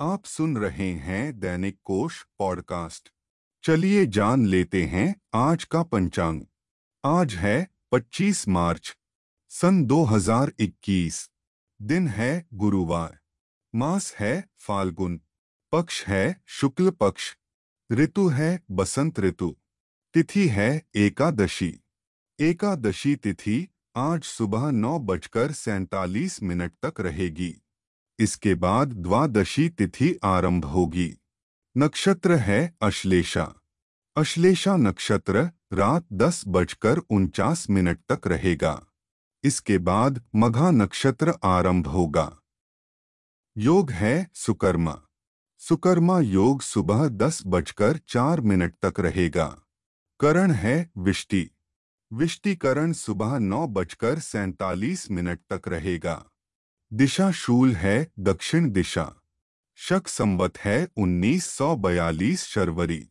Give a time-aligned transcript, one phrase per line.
[0.00, 3.08] आप सुन रहे हैं दैनिक कोश पॉडकास्ट।
[3.64, 6.42] चलिए जान लेते हैं आज का पंचांग।
[7.04, 8.96] आज है 25 मार्च,
[9.48, 11.30] सन 2021
[11.82, 13.18] दिन है गुरुवार।
[13.74, 15.20] मास है फाल्गुन।
[15.72, 17.36] पक्ष है शुक्ल पक्ष।
[17.92, 19.56] ऋतु है बसंत ऋतु।
[20.14, 21.80] तिथि है एकादशी।
[22.40, 27.65] एकादशी तिथि आज सुबह नौ बजकर सैतालीस मिनट तक रहेगी।
[28.18, 31.14] इसके बाद द्वादशी तिथि आरंभ होगी।
[31.76, 33.54] नक्षत्र है अश्लेषा।
[34.16, 38.86] अश्लेषा नक्षत्र रात दस बजकर उनचास मिनट तक रहेगा।
[39.44, 42.38] इसके बाद मघा नक्षत्र आरंभ होगा।
[43.58, 45.02] योग है सुकर्मा।
[45.58, 49.62] सुकर्मा योग सुबह दस बजकर चार मिनट तक रहेगा।
[50.20, 51.50] करण है विष्टि।
[52.12, 56.26] विष्टिकरण सुबह नौ बजकर सैतालीस मिनट तक रहेगा।
[56.92, 59.14] दिशा शूल है, दक्षिण दिशा।
[59.74, 63.08] शक संवत है 1942 शर्वरी।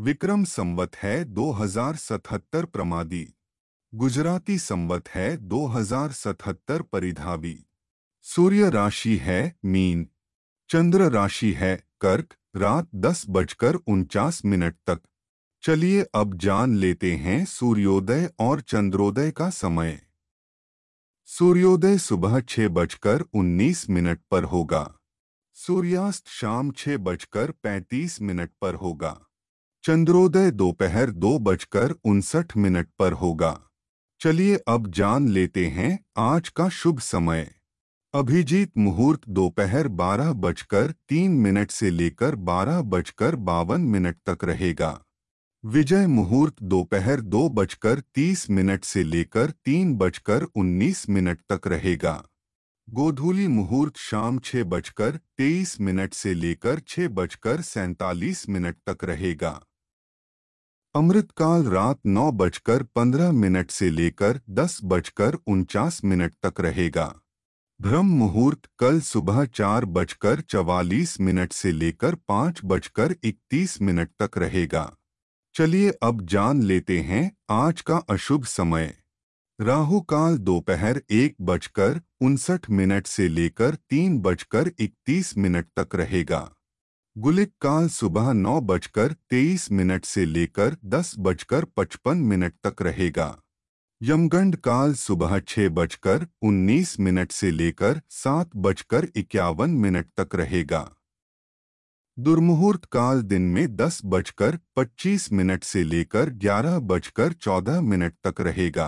[0.00, 3.34] विक्रम संवत है 2077 प्रमादी।
[3.94, 7.66] गुजराती संवत है 2077 परिधावी।
[8.22, 10.08] सूर्य राशि है, मीन।
[10.68, 15.00] चंद्र राशि है, कर्क। रात दस बजकर उनचास मिनट तक।
[15.62, 20.05] चलिए अब जान लेते हैं सूर्योदय और चंद्रोदय का समय।
[21.28, 24.94] सूर्योदय सुबह छह बजकर उन्नीस मिनट पर होगा।
[25.54, 29.26] सूर्यास्त शाम छह बजकर पैंतीस मिनट पर होगा।
[29.84, 33.60] चंद्रोदय दोपहर दो बजकर उनसठ मिनट पर होगा।
[34.20, 37.54] चलिए अब जान लेते हैं आज का शुभ समय।
[38.14, 45.02] अभिजीत मुहूर्त दोपहर बारह बजकर तीन मिनट से लेकर बारह बजकर बावन मिनट तक रहेगा।
[45.66, 52.24] विजय मुहूर्त दोपहर दो बजकर तीस मिनट से लेकर तीन बजकर उन्नीस मिनट तक रहेगा।
[52.90, 59.50] गोधूली मुहूर्त शाम छह बजकर तेईस मिनट से लेकर छह बजकर सैतालीस मिनट तक रहेगा।
[60.94, 67.20] अमृतकाल रात नौ बजकर पंद्रह मिनट से लेकर दस बजकर उनचास मिनट तक रहेगा।
[67.80, 74.38] ब्रह्म मुहूर्त कल सुबह चार बजकर चवालीस मिनट से लेकर पाँच बजकर इकतीस मिनट तक
[74.38, 74.95] रहेगा।
[75.56, 78.94] चलिए अब जान लेते हैं आज का अशुभ समय।
[79.60, 86.52] राहु काल दोपहर एक बजकर उनसठ मिनट से लेकर तीन बजकर इकतीस मिनट तक रहेगा।
[87.18, 93.42] गुलिक काल सुबह नौ बजकर तेईस मिनट से लेकर दस बजकर पचपन मिनट तक रहेगा।
[94.02, 100.92] यमगंड काल सुबह छह बजकर उन्नीस मिनट से लेकर सात बजकर इक्यावन मिनट तक रहेगा।
[102.18, 108.40] दुर्मुहूर्त काल दिन में दस बजकर पच्चीस मिनट से लेकर ग्यारह बजकर चौदह मिनट तक
[108.40, 108.86] रहेगा।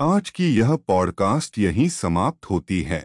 [0.00, 3.04] आज की यह पॉडकास्ट यहीं समाप्त होती है।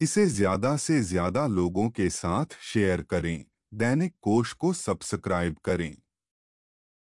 [0.00, 3.44] इसे ज़्यादा से ज़्यादा लोगों के साथ शेयर करें।
[3.74, 5.96] दैनिक कोश को सब्सक्राइब करें।